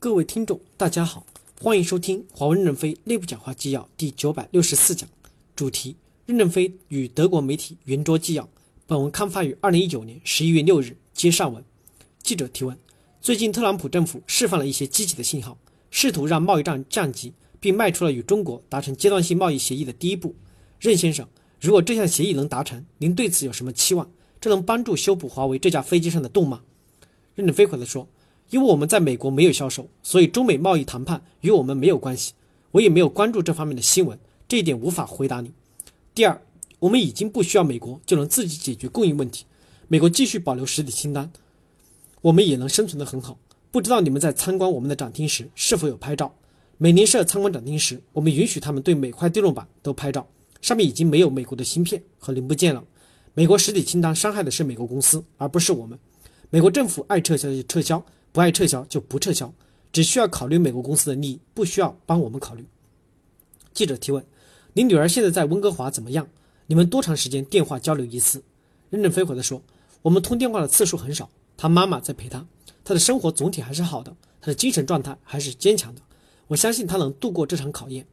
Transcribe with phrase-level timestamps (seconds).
[0.00, 1.26] 各位听众，大家好，
[1.60, 5.08] 欢迎收听华为任正非内部讲话纪要第九百六十四讲，
[5.56, 8.48] 主题：任正非与德国媒体圆桌纪要。
[8.86, 10.96] 本文刊发于二零一九年十一月六日。
[11.12, 11.64] 接上文，
[12.22, 12.78] 记者提问：
[13.20, 15.58] 最近特朗普政府释放了一些积极的信号，
[15.90, 20.32] 试图让贸易战降级，并迈出了与中国达成阶段性贸易协议的第一步。
[20.78, 21.26] 任先生，
[21.60, 24.08] 如果这项协议能达成，您对此有什么期望？
[24.40, 26.62] 这能帮助修补华为这架飞机上的洞吗？
[27.34, 28.08] 任正非回答说。
[28.50, 32.32] 因为我们在美国没有销售，所以中美贸易谈判与我们没有关系。
[32.70, 35.52] 我也没有关注这方面的新闻，这一点无法回答你。
[36.14, 36.40] 第二，
[36.78, 39.44] 我们已经不需要美国就能自己解决供应问题。
[39.88, 41.30] 美国继续保留实体清单，
[42.20, 43.38] 我们也能生存得很好。
[43.70, 46.34] 不知道你们在参观我们的展厅时是否有拍照？
[46.76, 50.26] 美联社参观展厅时，我们允许他们对每块电路板都拍照，
[50.60, 52.84] 上面已经没有美国的芯片和零部件了。
[53.32, 55.98] 美国实体清单伤害的是美国公司，而不是我们。
[56.50, 58.04] 美国政府爱撤销就撤销。
[58.32, 59.52] 不爱撤销就不撤销，
[59.92, 62.66] 只需要考虑美国公司的利益，不需要帮我们考虑。
[63.72, 64.24] 记者提问：
[64.72, 66.28] 您女儿现在在温哥华怎么样？
[66.66, 68.42] 你们多长时间电话交流一次？
[68.90, 69.62] 任正非回答说：
[70.02, 72.46] 我们通电话的次数很少，她妈妈在陪她，
[72.84, 76.00] 她的生活总体还是好的，她的精神状态还是坚强的。
[76.48, 78.06] 我相信她能度过这场考验。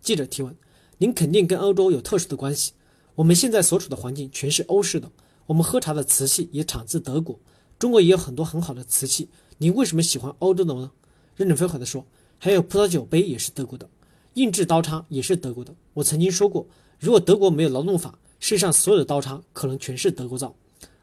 [0.00, 0.54] 记者提问：
[0.98, 2.72] 您肯定跟欧洲有特殊的关系？
[3.14, 5.10] 我们现在所处的环境全是欧式的，
[5.46, 7.38] 我们喝茶的瓷器也产自德国，
[7.78, 9.28] 中国也有很多很好的瓷器。
[9.58, 10.90] 你为什么喜欢欧洲的呢？
[11.36, 12.04] 任正非回答说
[12.38, 13.88] ：“还有葡萄酒杯也是德国的，
[14.34, 15.74] 硬质刀叉也是德国的。
[15.94, 16.66] 我曾经说过，
[16.98, 20.54] 如果德国没有劳动法，世界上所有的刀叉可能全是德国造。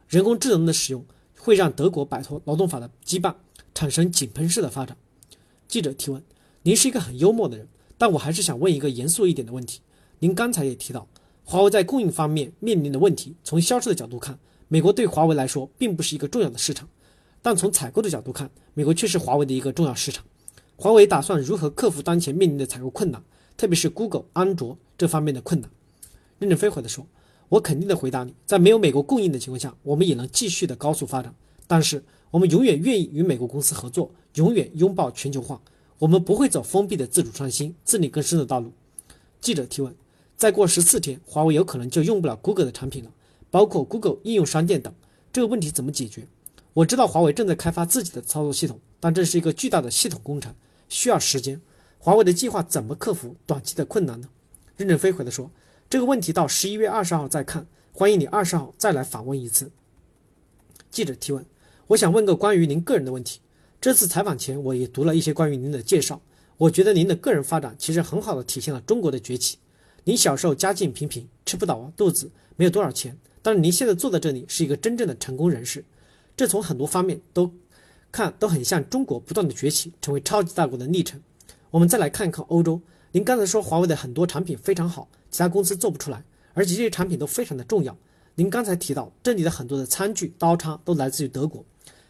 [0.07, 1.05] 人工智能的使用
[1.37, 3.35] 会让德国摆脱劳动法的羁绊，
[3.73, 4.97] 产生井喷式的发展。”
[5.67, 6.21] 记者提问
[6.63, 9.79] ：“您是一个很幽默的人，但我还是想问一个严肃一点的问题。
[10.19, 11.07] 您刚才也提到，
[11.43, 14.37] 华为在供应方面面临的问题，从销售的角度看，
[14.71, 16.87] 美国对华为来说并不是一个重要的市场。”
[17.43, 20.23] 但从采购的角度看，美国却是华为的一个重要市场。
[20.77, 23.21] 华为打算如何克服当前面临的采购困难，
[23.57, 25.69] 特别是 Google、安卓这方面的困难？
[26.39, 27.05] 任正非回答说
[27.49, 31.35] ：“我肯定的回答你，在没有美国供应的情况下，我们也能继续的高速发展。
[31.67, 35.61] 但是我们永远愿意与美国公司合作，永远拥抱全球化。
[35.99, 38.71] 我们不会走封闭的自主创新、自力更生的道路。”
[39.41, 39.93] 记者提问
[40.37, 43.11] ：“再过十四天，华为有可能就用不了 Google 的产品了，
[43.51, 44.91] 包括 Google 应用商店等，
[45.31, 46.27] 这个问题怎么解决？”
[46.73, 50.55] 我知道华为正在开发自己的操作系统，但这是一个巨大的系统工程，
[50.87, 51.61] 需要时间。
[51.99, 54.29] 华为的计划怎么克服短期的困难呢？
[54.77, 55.51] 任正非回答说
[55.89, 59.69] ：“这个问题到十一月二十号再看，欢迎你二十号再来访问一次。”
[60.89, 61.45] 记者提问
[61.87, 63.41] ：“我想问个关于您个人的问题。
[63.81, 66.21] 这次采访前，我也读了一些关于您的介绍，
[66.57, 69.57] 我觉得您的个人发展其实很好的体现了中国的崛起。
[70.05, 75.83] 您小时候家境平平，吃不饱肚子，没有多少钱，但是您现在坐在这里是一个真正的成功人士。”
[76.37, 77.51] 这从很多方面都
[78.11, 81.21] 看都很像中国不断的崛起，成为超级大国的历程。
[81.69, 82.81] 我们再来看一看欧洲。
[83.11, 87.95] 您刚才说华为的很多产品非常好，其他公司做不出来，而且这些产品都非常的重要。
[88.35, 91.63] 您刚才提到这里的很多的餐具、刀叉都来自于德国，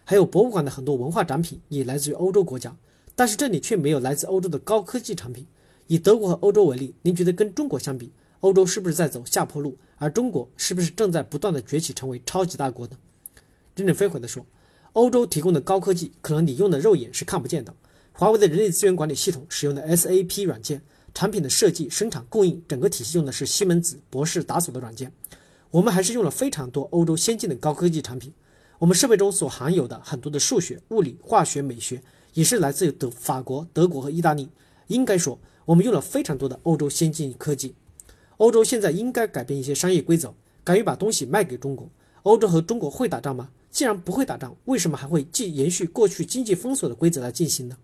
[0.03, 2.75] 还有博物馆的很多文化展品也来自于欧洲国家，
[3.15, 5.45] 但是这里却没有来自欧洲的高科技产品。
[5.87, 12.97] 以德国和欧洲为例，您觉得跟中国相比，欧洲是不是在走下坡路，而中国是不是正在不断的崛起，成为超级大国呢？
[13.75, 14.45] 任正非回答说
[14.93, 17.73] ：“欧洲提供的高科技，可能你用的肉眼是看不见的。
[18.13, 20.81] 华为的人力资源管理系统使用的 SAP 软件，
[21.13, 25.11] 产品的设计、生产、供应整个体系用的是西门子、博士、达索的软件。
[25.69, 28.33] 我们还是用了非常多欧洲先进的高科技产品。
[28.79, 32.01] 我们设备中所含有的很多的数学、物理、化学、美学，
[32.33, 34.49] 也是来自于德、法国、德国和意大利。
[34.87, 37.75] 应该说，我们用了非常多的欧洲先进科技。
[38.41, 41.87] 欧洲现在应该改变一些商业规则，敢于把东西卖给中国。
[42.23, 47.77] 欧洲和中国会打仗吗？”既然不会打仗，为什么还会继延续过去经济封锁的规则来进行呢？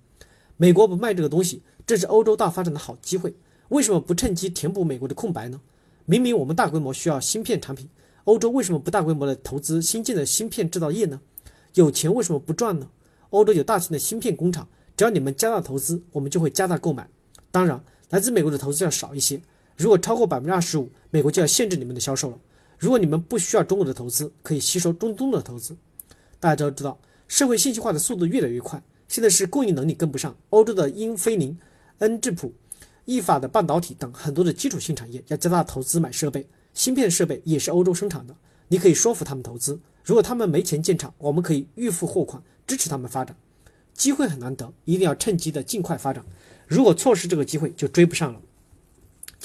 [0.57, 3.35] 美国不卖这个东西，正是欧洲大发展的好机会。
[3.69, 5.61] 为什么不趁机填补美国的空白呢？
[6.05, 7.87] 明明我们大规模需要芯片产品，
[8.23, 11.21] 欧洲为什么不大规模的投资新建的芯片制造业呢？
[11.75, 12.89] 有钱为什么不赚呢？
[13.29, 17.07] 欧洲有大型的芯片工厂，只要你们加大投资，我们就会加大购买。
[17.51, 19.39] 当然，来自美国的投资要少一些。
[19.77, 22.39] 如果超过百分之二十五，美国就要限制你们的销售了。
[22.79, 25.77] 如果你们不需要中国的投资，可以吸收中东的投资。
[26.39, 30.35] 大家都知道，社会信息化的速度越来越快，现在是供应能力跟不上。
[30.49, 31.57] 欧洲的英飞凌、
[31.99, 32.51] 恩智浦、
[33.05, 38.35] 意法的半导体等很多的基础性产业要加大投资买设备，芯片设备也是欧洲生产的。
[38.67, 43.35] 你可以说服他们投资，如果他们没钱建厂，我们可以预付货款支持他们发展。
[43.93, 46.23] 机会很难得，一定要趁机的尽快发展。
[46.67, 48.41] 如果错失这个机会，就追不上了。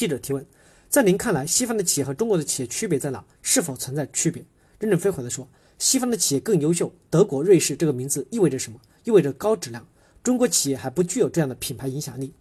[0.02, 0.44] 记者提问。
[0.90, 3.25] 在您看来，西方的企业和中国的企业区别在哪？
[3.40, 4.44] 是否存在区别？
[4.81, 6.93] 任正非回答说：西方的企业更优秀。
[7.08, 8.81] 德国、瑞士这个名字意味着什么？
[9.04, 9.87] 意味着高质量。
[10.25, 12.34] 中国企业还不具有这样的品牌影响力。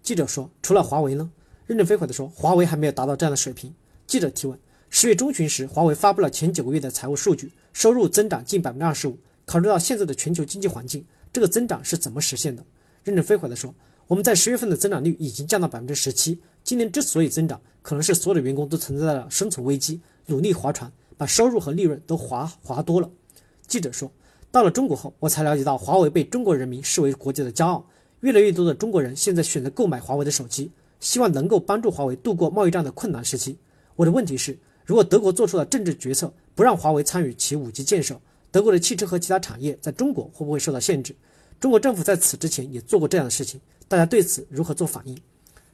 [0.00, 1.28] 记者说：“除了华为呢？”
[1.66, 3.74] 任正非回答说：“华为还没有达到这样的水平。”
[4.06, 4.56] 记者提问
[4.88, 9.18] ：“十月中旬时，华为发布了前九个月的财务数据，收入增长近百分之二十五。
[9.44, 12.64] 考虑到现在的全球经济环境，这个增长是怎么实现的？”
[13.02, 13.74] 任正非回答说
[14.06, 16.40] ：“我们在十月份的增长率已经降到百分之十七。
[16.64, 23.10] 今年之所以增长，可能是所有的员工都存在了生存危机，努力划船，把收入和利润都划划多了。”
[23.66, 24.10] 记者说
[24.50, 27.86] ：“到了中国后，我才了解到华为被中国人民视为国家的骄傲。”
[28.20, 30.70] 越来越多的中国人现在选择购买华为的手机，
[31.00, 33.58] 希望能够帮助华为度过贸易战的困难时期。
[33.96, 34.56] 我的问题是，
[34.86, 38.20] 如果德国做出了政治决策，不让华为参与其 5G 建设，
[38.52, 41.16] 德国的汽车和其他产业在中国会不会受到限制？
[41.58, 45.18] 中国政府在此之前也做过这样的事情，大家对此如何做反应？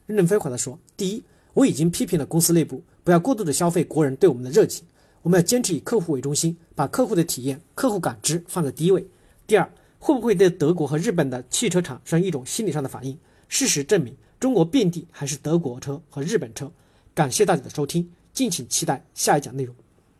[0.08, 1.22] 任正非回答说：第一，
[1.55, 4.84] 我已经批评了公司内部，不要过度的消费国人对我们的热情，
[5.22, 9.06] 我们要坚持以客户为中心，把客户的体验、客户感知放在第一位。
[9.46, 9.70] 第二。
[10.00, 13.19] 会不会对德国和日本的汽车产生一种心理上的反应？
[13.49, 16.70] 事实证明，中国遍地还是德国车和日本车。
[17.12, 19.75] 感谢大家的收听，敬请期待下一讲内容。